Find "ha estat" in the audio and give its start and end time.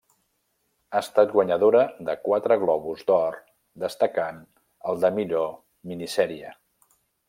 0.95-1.33